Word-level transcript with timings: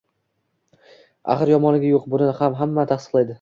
Axir, 1.33 1.51
yomonligi 1.53 1.93
yo`q 1.93 2.01
buni 2.15 2.31
hamma 2.41 2.87
tasdiqlaydi 2.95 3.29